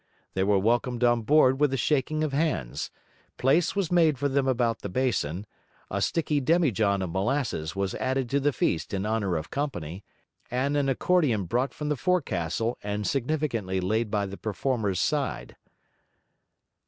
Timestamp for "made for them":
3.91-4.47